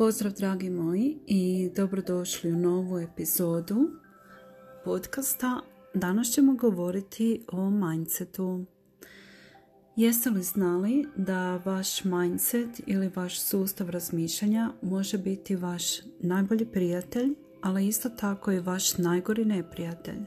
Pozdrav 0.00 0.32
dragi 0.32 0.70
moji 0.70 1.18
i 1.26 1.70
dobrodošli 1.76 2.52
u 2.52 2.56
novu 2.56 2.98
epizodu 2.98 3.90
podcasta. 4.84 5.60
Danas 5.94 6.28
ćemo 6.28 6.54
govoriti 6.54 7.44
o 7.52 7.70
mindsetu. 7.70 8.64
Jeste 9.96 10.30
li 10.30 10.42
znali 10.42 11.06
da 11.16 11.56
vaš 11.64 12.04
mindset 12.04 12.80
ili 12.86 13.10
vaš 13.16 13.40
sustav 13.40 13.90
razmišljanja 13.90 14.72
može 14.82 15.18
biti 15.18 15.56
vaš 15.56 15.82
najbolji 16.20 16.66
prijatelj, 16.66 17.34
ali 17.62 17.86
isto 17.86 18.08
tako 18.08 18.52
i 18.52 18.60
vaš 18.60 18.98
najgori 18.98 19.44
neprijatelj? 19.44 20.20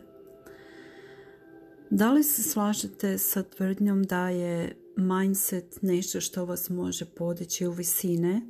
Da 1.90 2.12
li 2.12 2.24
se 2.24 2.44
slažete 2.44 3.18
sa 3.18 3.44
tvrdnjom 3.44 4.04
da 4.04 4.30
je 4.30 4.78
mindset 4.96 5.82
nešto 5.82 6.22
što 6.22 6.46
vas 6.46 6.70
može 6.70 7.06
podići 7.06 7.68
u 7.68 7.72
visine 7.72 8.42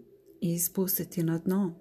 i 0.43 0.53
ispustiti 0.53 1.23
na 1.23 1.37
dno. 1.37 1.73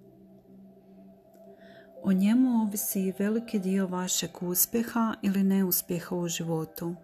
O 2.03 2.13
njemu 2.13 2.63
ovisi 2.63 3.13
veliki 3.19 3.59
dio 3.59 3.87
vašeg 3.87 4.31
uspjeha 4.41 5.15
ili 5.23 5.43
neuspjeha 5.43 6.17
u 6.17 6.29
životu. 6.29 6.95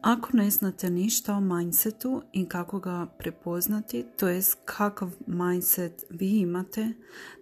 Ako 0.00 0.28
ne 0.32 0.50
znate 0.50 0.90
ništa 0.90 1.34
o 1.34 1.40
mindsetu 1.40 2.22
i 2.32 2.48
kako 2.48 2.78
ga 2.78 3.06
prepoznati, 3.18 4.04
to 4.16 4.28
jest 4.28 4.58
kakav 4.64 5.10
mindset 5.26 6.04
vi 6.10 6.40
imate, 6.40 6.92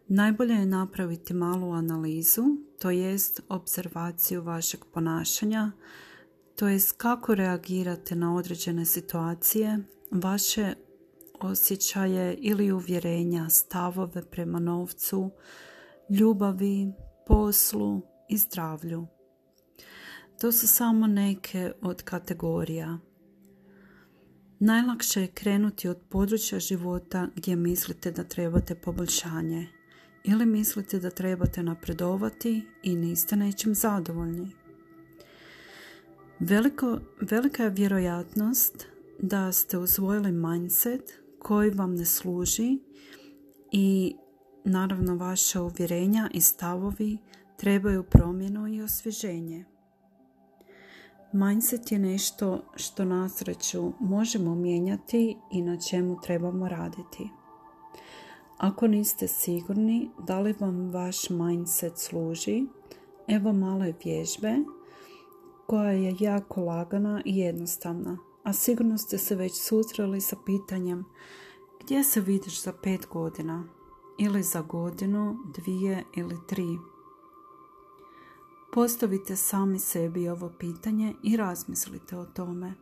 najbolje 0.09 0.55
je 0.55 0.67
napraviti 0.67 1.35
malu 1.35 1.73
analizu, 1.73 2.45
to 2.79 2.91
jest 2.91 3.41
observaciju 3.49 4.43
vašeg 4.43 4.81
ponašanja, 4.93 5.73
to 6.57 6.69
jest 6.69 6.93
kako 6.97 7.35
reagirate 7.35 8.17
na 8.17 8.37
određene 8.37 8.85
situacije, 8.85 9.79
vaše 10.11 10.75
osjećaje 11.47 12.35
ili 12.35 12.73
uvjerenja, 12.73 13.49
stavove 13.49 14.23
prema 14.31 14.59
novcu, 14.59 15.31
ljubavi, 16.11 16.93
poslu 17.27 18.03
i 18.29 18.37
zdravlju. 18.37 19.07
To 20.41 20.53
su 20.53 20.69
samo 20.69 21.07
neke 21.07 21.73
od 21.83 22.03
kategorija. 22.03 22.99
Najlakše 24.59 25.21
je 25.21 25.27
krenuti 25.27 25.89
od 25.89 25.99
područja 26.09 26.59
života 26.59 27.29
gdje 27.37 27.57
mislite 27.57 28.11
da 28.11 28.25
trebate 28.25 28.75
poboljšanje 28.75 29.67
ili 30.25 30.47
mislite 30.47 30.99
da 30.99 31.11
trebate 31.11 31.63
napredovati 31.63 32.63
i 32.83 32.97
niste 32.97 33.37
nečim 33.37 33.75
zadovoljni. 33.75 34.51
Veliko, 36.39 36.99
velika 37.21 37.63
je 37.65 37.71
vjerojatnost 37.71 38.87
da 39.19 39.53
ste 39.53 39.79
usvojili 39.79 40.33
mindset 40.33 41.24
koji 41.45 41.71
vam 41.71 41.95
ne 41.95 42.05
služi 42.05 42.79
i 43.73 44.17
naravno 44.65 45.17
vaše 45.17 45.61
uvjerenja 45.61 46.31
i 46.35 46.41
stavovi 46.41 47.19
trebaju 47.57 48.03
promjenu 48.03 48.69
i 48.69 48.83
osvježenje. 48.83 49.65
Mindset 51.33 51.93
je 51.93 51.99
nešto 51.99 52.65
što 52.77 53.05
nasreću 53.05 53.93
možemo 54.01 54.55
mijenjati 54.55 55.37
i 55.53 55.63
na 55.63 55.81
čemu 55.81 56.21
trebamo 56.21 56.69
raditi. 56.69 57.29
Ako 58.59 58.87
niste 58.87 59.29
sigurni 59.29 60.11
da 60.27 60.41
li 60.41 60.55
vam 60.61 60.91
vaš 60.91 61.31
mindset 61.31 61.99
služi, 61.99 62.67
evo 63.29 63.53
male 63.53 63.95
vježbe 64.05 64.57
koja 65.67 65.91
je 65.91 66.17
jako 66.21 66.61
lagana 66.61 67.23
i 67.25 67.39
jednostavna 67.39 68.19
a 68.45 68.53
sigurno 68.53 68.99
ste 68.99 69.19
se 69.19 69.35
već 69.35 69.53
susreli 69.55 70.21
sa 70.21 70.37
pitanjem 70.47 71.05
gdje 71.85 72.05
se 72.05 72.21
vidiš 72.21 72.63
za 72.63 72.73
pet 72.73 73.07
godina 73.11 73.65
ili 74.19 74.43
za 74.43 74.63
godinu, 74.63 75.37
dvije 75.57 76.05
ili 76.17 76.37
tri. 76.49 76.79
Postavite 78.73 79.37
sami 79.37 79.79
sebi 79.79 80.29
ovo 80.29 80.53
pitanje 80.59 81.15
i 81.23 81.37
razmislite 81.37 82.19
o 82.19 82.25
tome. 82.25 82.75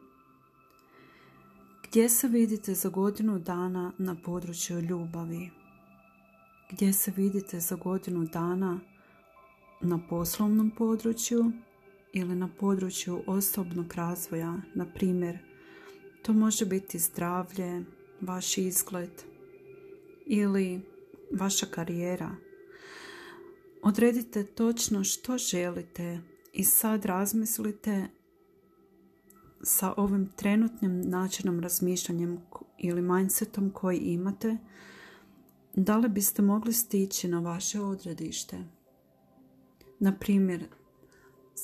Gdje 1.88 2.08
se 2.08 2.28
vidite 2.28 2.74
za 2.74 2.88
godinu 2.88 3.38
dana 3.38 3.92
na 3.98 4.16
području 4.24 4.80
ljubavi? 4.80 5.50
Gdje 6.70 6.92
se 6.92 7.12
vidite 7.16 7.60
za 7.60 7.76
godinu 7.76 8.24
dana 8.24 8.80
na 9.80 10.00
poslovnom 10.08 10.70
području 10.70 11.52
ili 12.12 12.34
na 12.34 12.48
području 12.60 13.22
osobnog 13.26 13.92
razvoja, 13.94 14.56
na 14.74 14.86
primjer 14.94 15.51
to 16.22 16.32
može 16.32 16.66
biti 16.66 16.98
zdravlje, 16.98 17.84
vaš 18.20 18.58
izgled 18.58 19.10
ili 20.26 20.80
vaša 21.30 21.66
karijera. 21.66 22.36
Odredite 23.82 24.44
točno 24.44 25.04
što 25.04 25.38
želite 25.38 26.20
i 26.52 26.64
sad 26.64 27.04
razmislite 27.04 28.06
sa 29.62 29.94
ovim 29.96 30.32
trenutnim 30.36 31.00
načinom 31.00 31.60
razmišljanjem 31.60 32.40
ili 32.78 33.02
mindsetom 33.02 33.70
koji 33.70 33.98
imate, 33.98 34.56
da 35.74 35.96
li 35.96 36.08
biste 36.08 36.42
mogli 36.42 36.72
stići 36.72 37.28
na 37.28 37.40
vaše 37.40 37.80
odredište. 37.80 38.58
Na 39.98 40.18
primjer, 40.18 40.64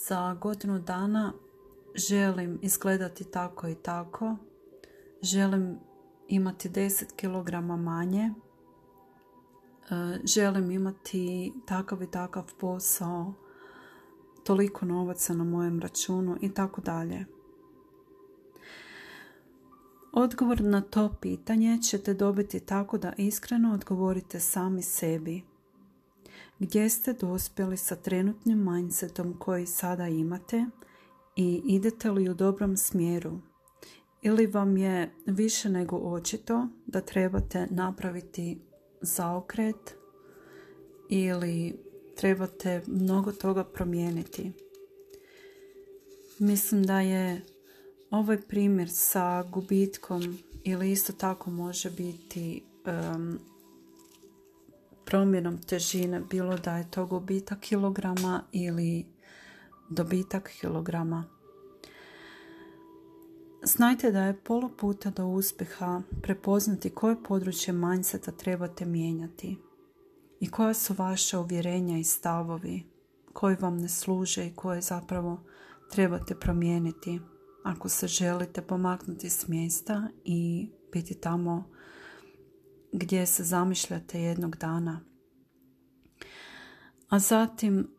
za 0.08 0.34
godinu 0.34 0.78
dana 0.78 1.32
želim 1.94 2.58
izgledati 2.62 3.24
tako 3.24 3.68
i 3.68 3.74
tako, 3.74 4.36
želim 5.22 5.78
imati 6.28 6.68
10 6.68 7.04
kg 7.16 7.80
manje, 7.82 8.30
e, 8.30 8.34
želim 10.24 10.70
imati 10.70 11.52
takav 11.66 12.02
i 12.02 12.10
takav 12.10 12.54
posao, 12.60 13.34
toliko 14.44 14.86
novaca 14.86 15.34
na 15.34 15.44
mojem 15.44 15.80
računu 15.80 16.36
i 16.40 16.54
tako 16.54 16.80
dalje. 16.80 17.26
Odgovor 20.12 20.60
na 20.60 20.80
to 20.80 21.14
pitanje 21.20 21.78
ćete 21.82 22.14
dobiti 22.14 22.60
tako 22.60 22.98
da 22.98 23.12
iskreno 23.16 23.74
odgovorite 23.74 24.40
sami 24.40 24.82
sebi. 24.82 25.42
Gdje 26.58 26.88
ste 26.88 27.12
dospjeli 27.12 27.76
sa 27.76 27.96
trenutnim 27.96 28.72
mindsetom 28.72 29.34
koji 29.38 29.66
sada 29.66 30.08
imate 30.08 30.66
i 31.36 31.62
idete 31.64 32.10
li 32.10 32.28
u 32.28 32.34
dobrom 32.34 32.76
smjeru? 32.76 33.38
Ili 34.22 34.46
vam 34.46 34.76
je 34.76 35.10
više 35.26 35.68
nego 35.68 35.96
očito 35.96 36.68
da 36.86 37.00
trebate 37.00 37.66
napraviti 37.70 38.60
zaokret 39.00 39.94
ili 41.08 41.76
trebate 42.16 42.82
mnogo 42.86 43.32
toga 43.32 43.64
promijeniti. 43.64 44.52
Mislim 46.38 46.86
da 46.86 47.00
je 47.00 47.42
ovaj 48.10 48.40
primjer 48.40 48.88
sa 48.90 49.42
gubitkom 49.42 50.38
ili 50.64 50.92
isto 50.92 51.12
tako 51.12 51.50
može 51.50 51.90
biti 51.90 52.62
um, 53.14 53.38
promjenom 55.04 55.62
težine, 55.62 56.20
bilo 56.30 56.56
da 56.56 56.76
je 56.76 56.90
to 56.90 57.06
gubitak 57.06 57.60
kilograma 57.60 58.42
ili 58.52 59.06
dobitak 59.90 60.50
kilograma. 60.60 61.37
Znajte 63.68 64.12
da 64.12 64.22
je 64.22 64.40
pola 64.44 64.68
puta 64.78 65.10
do 65.10 65.26
uspjeha 65.26 66.02
prepoznati 66.22 66.90
koje 66.90 67.22
područje 67.22 67.74
mindseta 67.74 68.32
trebate 68.32 68.84
mijenjati 68.84 69.58
i 70.40 70.50
koja 70.50 70.74
su 70.74 70.94
vaša 70.98 71.40
uvjerenja 71.40 71.98
i 71.98 72.04
stavovi 72.04 72.82
koji 73.32 73.56
vam 73.60 73.76
ne 73.76 73.88
služe 73.88 74.46
i 74.46 74.54
koje 74.54 74.80
zapravo 74.80 75.40
trebate 75.90 76.34
promijeniti 76.34 77.20
ako 77.64 77.88
se 77.88 78.06
želite 78.06 78.62
pomaknuti 78.62 79.30
s 79.30 79.48
mjesta 79.48 80.08
i 80.24 80.70
biti 80.92 81.14
tamo 81.14 81.70
gdje 82.92 83.26
se 83.26 83.44
zamišljate 83.44 84.20
jednog 84.20 84.56
dana. 84.56 85.00
A 87.08 87.18
zatim 87.18 87.90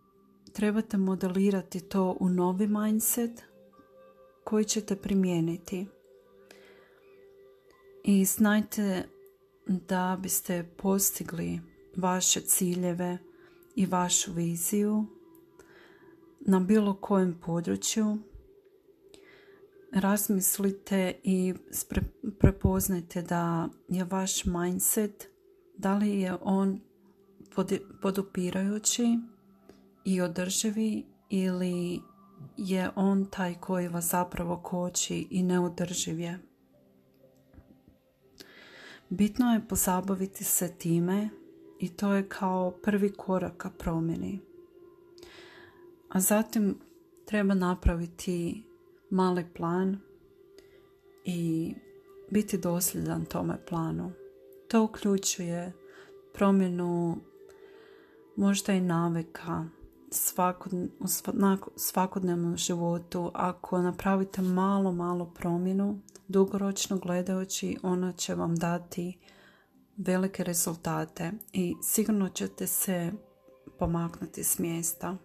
trebate 0.53 0.97
modelirati 0.97 1.79
to 1.79 2.17
u 2.19 2.29
novi 2.29 2.67
mindset 2.67 3.48
koji 4.49 4.65
ćete 4.65 4.95
primijeniti. 4.95 5.87
I 8.03 8.25
znajte 8.25 9.03
da 9.67 10.17
biste 10.21 10.69
postigli 10.77 11.59
vaše 11.97 12.41
ciljeve 12.41 13.17
i 13.75 13.85
vašu 13.85 14.33
viziju 14.33 15.05
na 16.39 16.59
bilo 16.59 16.95
kojem 16.95 17.39
području 17.45 18.17
razmislite 19.93 21.13
i 21.23 21.53
prepoznajte 22.39 23.21
da 23.21 23.69
je 23.87 24.03
vaš 24.03 24.45
mindset 24.45 25.27
da 25.77 25.97
li 25.97 26.19
je 26.19 26.35
on 26.41 26.79
podupirajući 28.01 29.03
i 30.05 30.21
održivi 30.21 31.05
ili 31.29 31.99
je 32.57 32.89
on 32.95 33.25
taj 33.25 33.55
koji 33.55 33.87
vas 33.87 34.09
zapravo 34.09 34.57
koči 34.57 35.27
i 35.29 35.43
neodrživ 35.43 36.19
je. 36.19 36.39
Bitno 39.09 39.53
je 39.53 39.67
pozabaviti 39.67 40.43
se 40.43 40.73
time 40.77 41.29
i 41.79 41.89
to 41.89 42.13
je 42.13 42.29
kao 42.29 42.71
prvi 42.83 43.13
korak 43.13 43.57
ka 43.57 43.69
promjeni. 43.69 44.39
A 46.09 46.19
zatim 46.19 46.79
treba 47.25 47.53
napraviti 47.53 48.63
mali 49.09 49.45
plan 49.55 49.97
i 51.25 51.73
biti 52.31 52.57
dosljedan 52.57 53.25
tome 53.25 53.65
planu. 53.69 54.11
To 54.67 54.83
uključuje 54.83 55.73
promjenu 56.33 57.17
možda 58.35 58.73
i 58.73 58.81
navika 58.81 59.65
svakodnevnom 61.75 62.57
životu. 62.57 63.31
Ako 63.33 63.81
napravite 63.81 64.41
malo, 64.41 64.91
malo 64.91 65.25
promjenu, 65.25 65.99
dugoročno 66.27 66.97
gledajući, 66.97 67.77
ona 67.83 68.11
će 68.11 68.35
vam 68.35 68.55
dati 68.55 69.17
velike 69.97 70.43
rezultate 70.43 71.31
i 71.53 71.75
sigurno 71.83 72.29
ćete 72.29 72.67
se 72.67 73.11
pomaknuti 73.79 74.43
s 74.43 74.59
mjesta. 74.59 75.17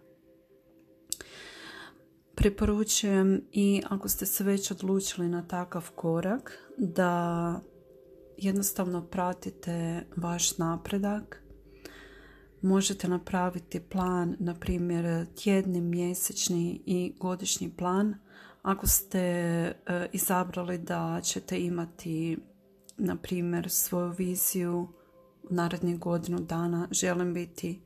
Preporučujem 2.35 3.41
i 3.51 3.81
ako 3.89 4.09
ste 4.09 4.25
se 4.25 4.43
već 4.43 4.71
odlučili 4.71 5.29
na 5.29 5.47
takav 5.47 5.91
korak 5.95 6.51
da 6.77 7.61
jednostavno 8.37 9.05
pratite 9.05 10.05
vaš 10.15 10.57
napredak. 10.57 11.44
Možete 12.65 13.07
napraviti 13.07 13.79
plan, 13.79 14.35
na 14.39 14.53
primjer 14.53 15.25
tjedni, 15.43 15.81
mjesečni 15.81 16.81
i 16.85 17.13
godišnji 17.19 17.69
plan. 17.77 18.15
Ako 18.61 18.87
ste 18.87 19.19
e, 19.19 19.75
izabrali 20.13 20.77
da 20.77 21.21
ćete 21.23 21.59
imati, 21.59 22.37
na 22.97 23.15
primjer, 23.15 23.69
svoju 23.69 24.13
viziju 24.17 24.87
u 25.43 25.53
narednih 25.53 25.99
godinu 25.99 26.39
dana, 26.39 26.87
želim 26.91 27.33
biti 27.33 27.81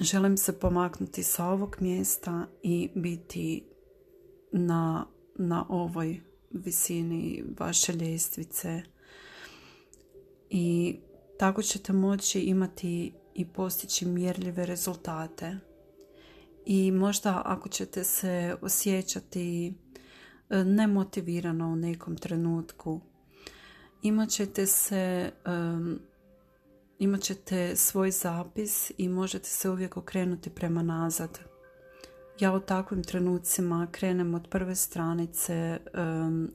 želim 0.00 0.36
se 0.36 0.58
pomaknuti 0.58 1.22
sa 1.22 1.46
ovog 1.46 1.76
mjesta 1.80 2.46
i 2.62 2.88
biti 2.94 3.64
na, 4.52 5.06
na 5.38 5.66
ovoj 5.68 6.20
visini 6.50 7.44
vaše 7.58 7.92
ljestvice 7.92 8.82
i 10.50 10.96
tako 11.38 11.62
ćete 11.62 11.92
moći 11.92 12.40
imati 12.40 13.12
i 13.34 13.44
postići 13.44 14.06
mjerljive 14.06 14.66
rezultate 14.66 15.58
i 16.66 16.90
možda 16.90 17.42
ako 17.44 17.68
ćete 17.68 18.04
se 18.04 18.56
osjećati 18.62 19.74
e, 20.50 20.64
nemotivirano 20.64 21.68
u 21.68 21.76
nekom 21.76 22.16
trenutku 22.16 23.00
imat 24.02 24.28
ćete 24.28 24.66
se 24.66 25.30
imat 26.98 27.20
ćete 27.20 27.76
svoj 27.76 28.10
zapis 28.10 28.92
i 28.98 29.08
možete 29.08 29.48
se 29.48 29.70
uvijek 29.70 29.96
okrenuti 29.96 30.50
prema 30.50 30.82
nazad. 30.82 31.38
Ja 32.40 32.52
u 32.52 32.60
takvim 32.60 33.04
trenucima 33.04 33.88
krenem 33.92 34.34
od 34.34 34.48
prve 34.50 34.74
stranice 34.74 35.78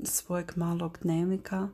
svojeg 0.04 0.52
malog 0.56 0.98
dnevnika 1.02 1.70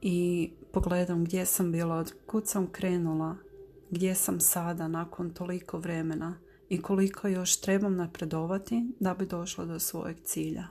i 0.00 0.50
pogledam 0.72 1.24
gdje 1.24 1.46
sam 1.46 1.72
bila, 1.72 1.94
od 1.94 2.14
kud 2.26 2.48
sam 2.48 2.66
krenula, 2.66 3.36
gdje 3.90 4.14
sam 4.14 4.40
sada 4.40 4.88
nakon 4.88 5.30
toliko 5.30 5.78
vremena 5.78 6.38
i 6.68 6.82
koliko 6.82 7.28
još 7.28 7.60
trebam 7.60 7.96
napredovati 7.96 8.92
da 9.00 9.14
bi 9.14 9.26
došla 9.26 9.64
do 9.64 9.78
svojeg 9.78 10.16
cilja. 10.24 10.64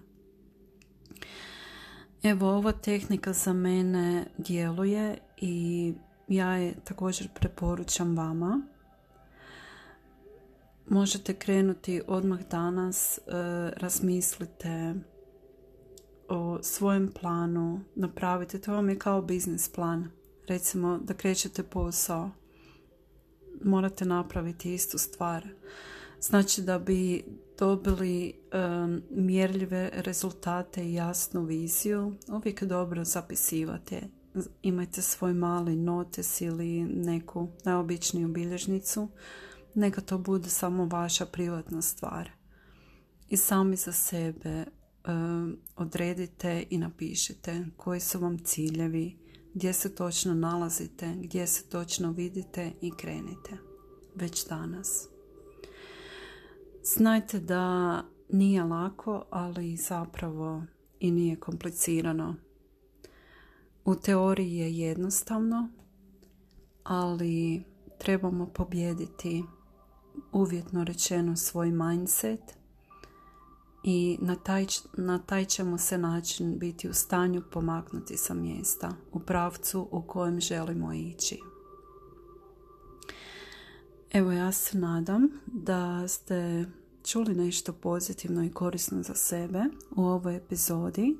Evo, 2.23 2.49
ova 2.49 2.71
tehnika 2.71 3.33
za 3.33 3.53
mene 3.53 4.25
djeluje 4.37 5.17
i 5.37 5.93
ja 6.27 6.51
je 6.51 6.75
također 6.83 7.27
preporučam 7.35 8.17
vama. 8.17 8.61
Možete 10.89 11.33
krenuti 11.33 12.01
odmah 12.07 12.39
danas, 12.51 13.17
e, 13.17 13.21
razmislite 13.77 14.93
o 16.29 16.59
svojem 16.61 17.11
planu, 17.21 17.79
napravite, 17.95 18.61
to 18.61 18.73
vam 18.73 18.89
je 18.89 18.99
kao 18.99 19.21
biznis 19.21 19.69
plan. 19.69 20.09
Recimo 20.47 20.97
da 20.97 21.13
krećete 21.13 21.63
posao, 21.63 22.31
morate 23.63 24.05
napraviti 24.05 24.73
istu 24.73 24.97
stvar. 24.97 25.47
Znači 26.21 26.61
da 26.61 26.79
bi 26.79 27.23
dobili 27.59 28.33
um, 28.53 29.01
mjerljive 29.09 29.89
rezultate 29.93 30.83
i 30.83 30.93
jasnu 30.93 31.43
viziju, 31.43 32.15
uvijek 32.27 32.61
je 32.61 32.67
dobro 32.67 33.03
zapisivati 33.03 34.01
imajte 34.61 35.01
svoj 35.01 35.33
mali 35.33 35.75
notes 35.75 36.41
ili 36.41 36.83
neku 36.83 37.49
najobičniju 37.63 38.27
bilježnicu, 38.27 39.09
neka 39.73 40.01
to 40.01 40.17
bude 40.17 40.49
samo 40.49 40.85
vaša 40.85 41.25
privatna 41.25 41.81
stvar. 41.81 42.29
I 43.29 43.37
sami 43.37 43.75
za 43.75 43.91
sebe 43.91 44.65
odredite 45.75 46.63
i 46.69 46.77
napišite 46.77 47.65
koji 47.77 47.99
su 47.99 48.19
vam 48.19 48.37
ciljevi, 48.37 49.17
gdje 49.57 49.73
se 49.73 49.95
točno 49.95 50.33
nalazite, 50.33 51.15
gdje 51.21 51.47
se 51.47 51.69
točno 51.69 52.11
vidite 52.11 52.71
i 52.81 52.91
krenite. 52.91 53.57
Već 54.15 54.47
danas. 54.47 55.07
Znajte 56.83 57.39
da 57.39 58.03
nije 58.29 58.63
lako, 58.63 59.25
ali 59.29 59.77
zapravo 59.77 60.63
i 60.99 61.11
nije 61.11 61.35
komplicirano 61.35 62.35
u 63.85 63.95
teoriji 63.95 64.55
je 64.55 64.77
jednostavno, 64.77 65.69
ali 66.83 67.63
trebamo 67.97 68.45
pobijediti 68.45 69.43
uvjetno 70.31 70.83
rečeno 70.83 71.35
svoj 71.35 71.71
mindset 71.71 72.56
i 73.89 74.17
na 74.21 74.35
taj, 74.35 74.65
na 74.97 75.19
taj 75.19 75.45
ćemo 75.45 75.77
se 75.77 75.97
način 75.97 76.59
biti 76.59 76.89
u 76.89 76.93
stanju 76.93 77.41
pomaknuti 77.51 78.17
sa 78.17 78.33
mjesta 78.33 78.93
u 79.11 79.19
pravcu 79.19 79.87
u 79.91 80.01
kojem 80.01 80.41
želimo 80.41 80.93
ići. 80.93 81.39
Evo 84.13 84.31
ja 84.31 84.51
se 84.51 84.77
nadam 84.77 85.29
da 85.45 86.07
ste 86.07 86.65
čuli 87.03 87.35
nešto 87.35 87.73
pozitivno 87.73 88.43
i 88.43 88.51
korisno 88.51 89.03
za 89.03 89.15
sebe 89.15 89.63
u 89.95 90.01
ovoj 90.01 90.35
epizodi 90.35 91.17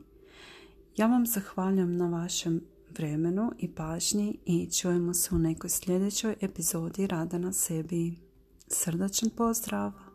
ja 0.98 1.08
vam 1.08 1.26
zahvaljam 1.26 1.98
na 1.98 2.08
vašem 2.08 2.62
vremenu 2.98 3.52
i 3.58 3.72
pažnji 3.72 4.38
i 4.46 4.70
čujemo 4.72 5.14
se 5.14 5.36
u 5.36 5.40
nekoj 5.40 5.70
sljedećoj 5.70 6.36
epizodi 6.42 7.08
Rada 7.08 7.38
na 7.38 7.54
sebi. 7.54 8.16
Srdačan 8.68 9.30
pozdrav! 9.30 10.07